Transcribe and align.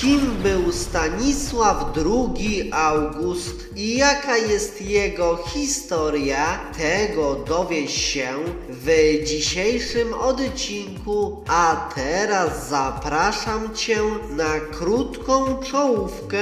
Kim 0.00 0.36
był 0.42 0.72
Stanisław 0.72 1.84
II 1.96 2.70
August 2.72 3.76
i 3.76 3.96
jaka 3.96 4.36
jest 4.36 4.82
jego 4.82 5.36
historia, 5.36 6.60
tego 6.78 7.34
dowiesz 7.34 7.94
się 7.94 8.28
w 8.68 8.88
dzisiejszym 9.24 10.14
odcinku, 10.14 11.44
a 11.48 11.90
teraz 11.94 12.68
zapraszam 12.68 13.74
Cię 13.74 14.00
na 14.36 14.60
krótką 14.60 15.58
czołówkę. 15.58 16.38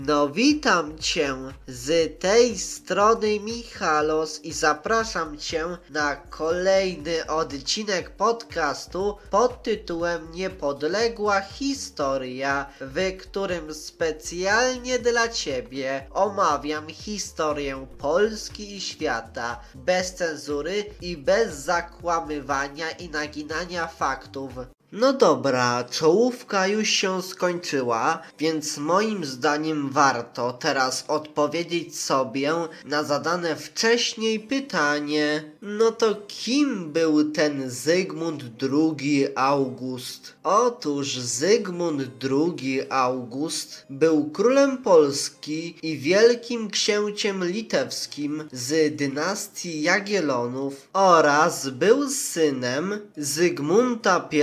No 0.00 0.28
witam 0.28 0.98
Cię 0.98 1.34
z 1.66 2.18
tej 2.20 2.58
strony 2.58 3.40
Michalos 3.40 4.44
i 4.44 4.52
zapraszam 4.52 5.38
Cię 5.38 5.64
na 5.90 6.16
kolejny 6.16 7.26
odcinek 7.26 8.10
podcastu 8.10 9.16
pod 9.30 9.62
tytułem 9.62 10.32
Niepodległa 10.32 11.40
Historia, 11.40 12.66
w 12.80 13.16
którym 13.16 13.74
specjalnie 13.74 14.98
dla 14.98 15.28
Ciebie 15.28 16.06
omawiam 16.10 16.88
historię 16.88 17.86
Polski 17.98 18.76
i 18.76 18.80
świata 18.80 19.60
bez 19.74 20.14
cenzury 20.14 20.84
i 21.00 21.16
bez 21.16 21.54
zakłamywania 21.54 22.90
i 22.90 23.08
naginania 23.08 23.86
faktów. 23.86 24.52
No 24.92 25.12
dobra, 25.12 25.84
czołówka 25.84 26.66
już 26.66 26.88
się 26.88 27.22
skończyła, 27.22 28.22
więc 28.38 28.78
moim 28.78 29.24
zdaniem 29.24 29.90
warto 29.90 30.52
teraz 30.52 31.04
odpowiedzieć 31.08 32.00
sobie 32.00 32.54
na 32.84 33.04
zadane 33.04 33.56
wcześniej 33.56 34.40
pytanie. 34.40 35.52
No 35.62 35.92
to 35.92 36.14
kim 36.28 36.92
był 36.92 37.30
ten 37.30 37.70
Zygmunt 37.70 38.42
II 38.72 39.26
August? 39.34 40.34
Otóż 40.42 41.18
Zygmunt 41.18 42.02
II 42.30 42.82
August 42.90 43.86
był 43.90 44.30
królem 44.30 44.78
Polski 44.78 45.78
i 45.82 45.98
wielkim 45.98 46.70
księciem 46.70 47.44
litewskim 47.44 48.48
z 48.52 48.96
dynastii 48.96 49.82
Jagiellonów 49.82 50.88
oraz 50.92 51.68
był 51.68 52.10
synem 52.10 53.00
Zygmunta 53.16 54.28
I 54.32 54.42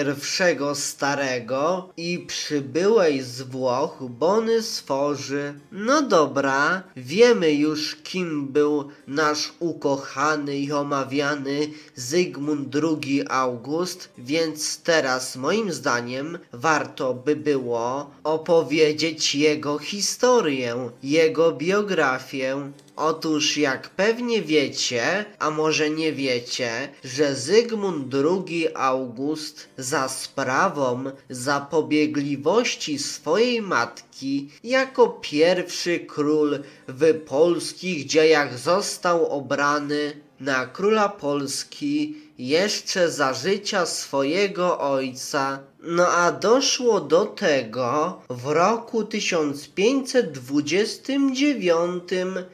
Starego 0.74 1.90
i 1.98 2.20
przybyłej 2.20 3.22
z 3.22 3.42
Włoch 3.42 3.98
Bony 4.10 4.62
Sforzy. 4.62 5.54
No 5.72 6.02
dobra, 6.02 6.84
wiemy 6.96 7.54
już 7.54 7.96
kim 7.96 8.48
był 8.48 8.90
nasz 9.08 9.54
ukochany 9.60 10.58
i 10.58 10.72
omawiany 10.72 11.68
Zygmunt 11.96 12.76
II 12.76 13.24
August, 13.30 14.10
więc 14.18 14.82
teraz 14.82 15.36
moim 15.36 15.74
zdaniem 15.74 16.38
warto 16.54 17.14
by 17.14 17.36
było 17.36 18.12
opowiedzieć 18.24 19.36
jego 19.36 19.78
historię, 19.78 20.90
jego 21.04 21.52
biografię. 21.52 22.72
Otóż 22.96 23.58
jak 23.58 23.90
pewnie 23.90 24.42
wiecie, 24.42 25.26
a 25.40 25.52
może 25.52 25.90
nie 25.90 26.14
wiecie, 26.14 26.90
że 27.04 27.36
Zygmunt 27.36 28.14
II 28.14 28.68
August 28.76 29.70
za 29.78 30.10
sprawą 30.10 31.04
zapobiegliwości 31.30 33.00
swojej 33.00 33.62
matki 33.62 34.50
jako 34.64 35.08
pierwszy 35.10 36.00
król 36.00 36.60
w 36.88 37.14
polskich 37.26 38.06
dziejach 38.06 38.60
został 38.60 39.26
obrany 39.26 40.22
na 40.40 40.66
króla 40.66 41.10
Polski 41.10 42.16
jeszcze 42.38 43.12
za 43.12 43.34
życia 43.34 43.86
swojego 43.86 44.80
ojca. 44.80 45.60
No 45.88 46.08
a 46.08 46.32
doszło 46.32 47.02
do 47.02 47.26
tego 47.26 48.22
w 48.30 48.48
roku 48.48 49.04
1529, 49.04 52.04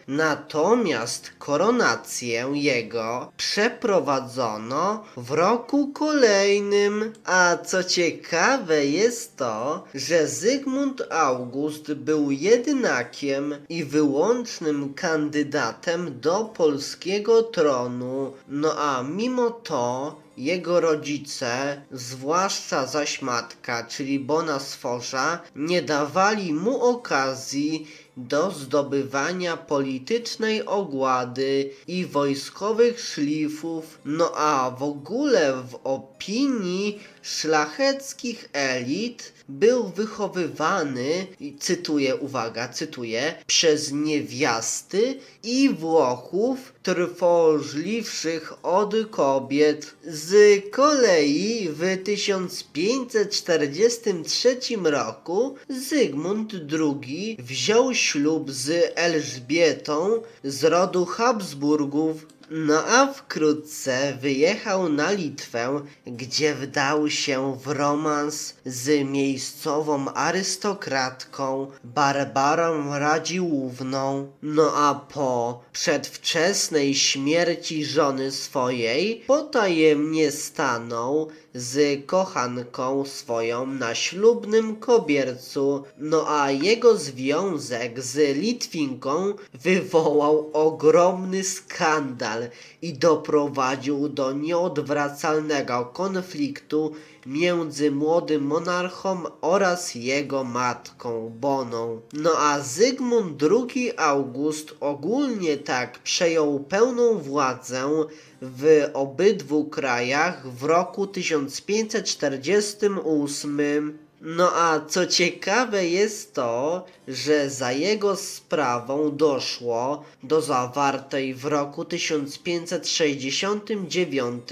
natomiast 0.07 1.31
koronację 1.39 2.51
jego 2.53 3.31
przeprowadzono 3.37 5.03
w 5.17 5.31
roku 5.31 5.87
kolejnym. 5.87 7.13
A 7.25 7.57
co 7.65 7.83
ciekawe 7.83 8.85
jest 8.85 9.37
to, 9.37 9.83
że 9.93 10.27
Zygmunt 10.27 11.01
August 11.09 11.93
był 11.93 12.31
jednakiem 12.31 13.55
i 13.69 13.83
wyłącznym 13.83 14.93
kandydatem 14.93 16.19
do 16.19 16.45
polskiego 16.45 17.43
tronu. 17.43 18.33
No 18.47 18.73
a 18.77 19.03
mimo 19.03 19.49
to 19.49 20.15
jego 20.37 20.79
rodzice, 20.79 21.81
zwłaszcza 21.91 22.85
zaś 22.85 23.21
matka, 23.21 23.83
czyli 23.83 24.19
Bona 24.19 24.59
Sforza, 24.59 25.39
nie 25.55 25.81
dawali 25.81 26.53
mu 26.53 26.83
okazji 26.83 27.87
do 28.17 28.51
zdobywania 28.51 29.57
politycznej 29.57 30.65
ogłady 30.65 31.69
i 31.87 32.05
wojskowych 32.05 32.99
szlifów, 32.99 33.99
no 34.05 34.31
a 34.35 34.71
w 34.71 34.83
ogóle 34.83 35.53
w 35.53 35.79
opinii 35.83 36.99
szlacheckich 37.21 38.49
elit 38.53 39.33
był 39.49 39.89
wychowywany, 39.89 41.27
cytuję, 41.59 42.15
uwaga, 42.15 42.67
cytuję, 42.67 43.33
przez 43.47 43.91
niewiasty 43.91 45.19
i 45.43 45.69
Włochów 45.69 46.73
trwożliwszych 46.83 48.65
od 48.65 48.95
kobiet. 49.11 49.93
Z 50.03 50.61
kolei 50.71 51.69
w 51.69 52.03
1543 52.03 54.57
roku 54.83 55.55
Zygmunt 55.69 56.53
II 56.71 57.37
wziął 57.39 57.93
ślub 58.01 58.51
z 58.51 58.93
Elżbietą 58.95 60.21
z 60.43 60.63
rodu 60.63 61.05
Habsburgów 61.05 62.25
no 62.53 62.83
a 62.87 63.13
wkrótce 63.13 64.17
wyjechał 64.21 64.89
na 64.89 65.11
Litwę, 65.11 65.81
gdzie 66.05 66.55
wdał 66.55 67.09
się 67.09 67.57
w 67.63 67.67
romans 67.67 68.55
z 68.65 69.09
miejscową 69.09 70.13
arystokratką 70.13 71.67
Barbarą 71.83 72.99
Radziłówną. 72.99 74.31
No 74.41 74.73
a 74.75 74.95
po 74.95 75.63
przedwczesnej 75.73 76.95
śmierci 76.95 77.85
żony 77.85 78.31
swojej 78.31 79.23
potajemnie 79.27 80.31
stanął 80.31 81.29
z 81.55 82.05
kochanką 82.05 83.05
swoją 83.05 83.67
na 83.67 83.95
ślubnym 83.95 84.75
kobiercu, 84.75 85.83
no 85.97 86.25
a 86.27 86.51
jego 86.51 86.97
związek 86.97 88.01
z 88.01 88.37
Litwinką 88.37 89.33
wywołał 89.53 90.49
ogromny 90.53 91.43
skandal 91.43 92.49
i 92.81 92.93
doprowadził 92.93 94.09
do 94.09 94.31
nieodwracalnego 94.31 95.85
konfliktu 95.85 96.91
między 97.25 97.91
młodym 97.91 98.43
monarchą 98.43 99.23
oraz 99.41 99.95
jego 99.95 100.43
matką 100.43 101.29
Boną. 101.39 102.01
No 102.13 102.31
a 102.37 102.59
Zygmunt 102.59 103.43
II 103.43 103.91
August 103.97 104.75
ogólnie 104.79 105.57
tak 105.57 105.99
przejął 105.99 106.59
pełną 106.59 107.17
władzę 107.17 108.05
w 108.41 108.89
obydwu 108.93 109.65
krajach 109.65 110.47
w 110.47 110.63
roku 110.63 111.07
1548 111.47 114.10
no 114.21 114.55
a 114.55 114.79
co 114.87 115.07
ciekawe 115.07 115.87
jest 115.87 116.33
to, 116.33 116.85
że 117.07 117.49
za 117.49 117.71
jego 117.71 118.15
sprawą 118.15 119.17
doszło 119.17 120.03
do 120.23 120.41
zawartej 120.41 121.33
w 121.33 121.45
roku 121.45 121.85
1569 121.85 124.43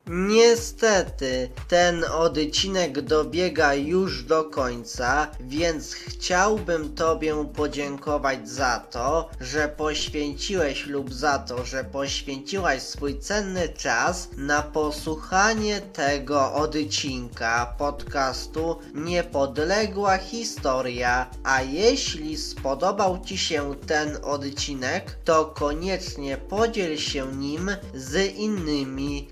Niestety, 0.08 1.50
ten 1.68 2.04
odcinek 2.04 3.02
dobiega 3.02 3.74
już 3.74 4.24
do 4.24 4.44
końca, 4.44 5.28
więc 5.40 5.94
chciałbym 5.94 6.96
Tobie 6.96 7.46
podziękować 7.56 8.50
za 8.50 8.80
to, 8.80 9.30
że 9.42 9.70
poświęciłeś 9.70 10.86
lub 10.86 11.14
za 11.14 11.40
to, 11.40 11.66
że 11.66 11.84
poświęciłaś 11.84 12.82
swój 12.82 13.20
cenny 13.20 13.70
czas 13.70 14.30
na 14.38 14.62
posłuchanie 14.62 15.82
tego 15.82 16.54
odcinka 16.54 17.76
podcastu 17.78 18.80
Niepodległa 18.94 20.18
Historia. 20.18 21.30
A 21.44 21.62
jeśli 21.62 22.38
spodobał 22.38 23.20
Ci 23.26 23.38
się 23.38 23.76
ten 23.88 24.18
odcinek, 24.24 25.18
to 25.24 25.46
koniecznie 25.46 26.38
podziel 26.38 26.98
się 26.98 27.36
nim 27.36 27.72
z 27.94 28.36
innymi, 28.36 29.30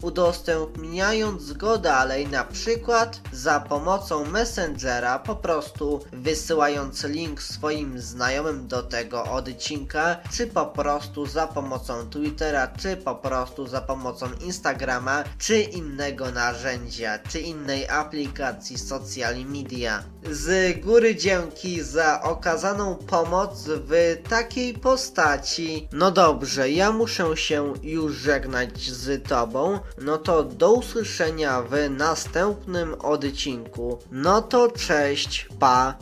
udostępniając 0.63 1.53
go 1.53 1.77
dalej, 1.77 2.27
na 2.27 2.43
przykład 2.43 3.21
za 3.31 3.59
pomocą 3.59 4.25
Messengera, 4.25 5.19
po 5.19 5.35
prostu 5.35 5.99
wysyłając 6.11 7.03
link 7.03 7.41
swoim 7.41 7.99
znajomym 7.99 8.67
do 8.67 8.83
tego 8.83 9.23
odcinka, 9.23 10.17
czy 10.31 10.47
po 10.47 10.65
prostu 10.65 11.25
za 11.25 11.47
pomocą 11.47 12.09
Twittera, 12.09 12.67
czy 12.67 12.97
po 12.97 13.15
prostu 13.15 13.67
za 13.67 13.81
pomocą 13.81 14.25
Instagrama, 14.45 15.23
czy 15.37 15.61
innego 15.61 16.31
narzędzia, 16.31 17.19
czy 17.19 17.39
innej 17.39 17.89
aplikacji 17.89 18.77
social 18.77 19.35
media. 19.45 20.03
Z 20.31 20.79
góry 20.79 21.15
dzięki 21.15 21.81
za 21.81 22.21
okazaną 22.21 22.95
pomoc 22.95 23.65
w 23.67 24.17
takiej 24.29 24.73
postaci. 24.73 25.87
No 25.91 26.11
dobrze, 26.11 26.71
ja 26.71 26.91
muszę 26.91 27.37
się 27.37 27.73
już 27.83 28.15
żegnać 28.15 28.89
z 28.89 29.27
Tobą, 29.27 29.79
no 30.01 30.17
to 30.17 30.43
do 30.53 30.73
usłyszenia 30.73 31.61
w 31.61 31.89
następnym 31.89 32.93
odcinku. 32.93 33.99
No 34.11 34.41
to 34.41 34.71
cześć, 34.71 35.47
pa! 35.59 35.97